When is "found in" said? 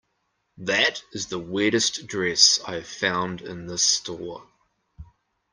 2.87-3.67